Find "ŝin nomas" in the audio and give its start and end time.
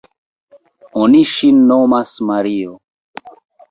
1.35-2.19